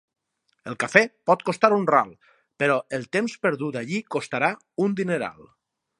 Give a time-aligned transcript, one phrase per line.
[0.71, 2.09] El cafè pot costar un ral,
[2.63, 4.51] però el temps perdut allí costarà
[4.87, 5.49] un dineral.